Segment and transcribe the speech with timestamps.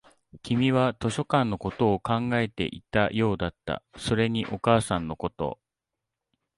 [0.41, 5.59] 君は図書館のことを考えていたようだった、それにお母さんのこと